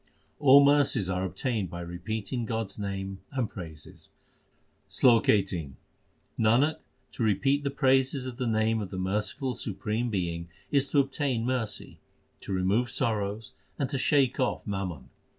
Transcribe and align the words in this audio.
All 0.39 0.65
mercies 0.65 1.11
are 1.11 1.23
obtained 1.23 1.69
by 1.69 1.81
repeating 1.81 2.45
God 2.47 2.71
s 2.71 2.79
name 2.79 3.19
and 3.33 3.47
praises: 3.47 4.09
SLOK 4.89 5.27
XVIII 5.27 5.75
Nanak, 6.39 6.79
to 7.11 7.21
repeat 7.21 7.63
the 7.63 7.69
praises 7.69 8.25
of 8.25 8.37
the 8.37 8.47
name 8.47 8.81
of 8.81 8.89
the 8.89 8.97
merciful 8.97 9.53
supreme 9.53 10.09
Being 10.09 10.49
Is 10.71 10.89
to 10.89 10.99
obtain 10.99 11.45
mercy, 11.45 11.99
to 12.39 12.51
remove 12.51 12.89
sorrows, 12.89 13.53
and 13.77 13.91
to 13.91 13.99
shake 13.99 14.39
off 14.39 14.65
mammon. 14.65 15.11